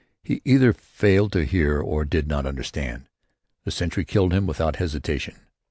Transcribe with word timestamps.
He 0.23 0.41
either 0.45 0.73
failed 0.73 1.31
to 1.33 1.45
hear 1.45 1.79
or 1.79 2.05
did 2.05 2.27
not 2.27 2.47
understand. 2.47 3.05
The 3.65 3.69
sentry 3.71 4.03
killed 4.03 4.33
him 4.33 4.47
without 4.47 4.77
hesitation. 4.77 5.35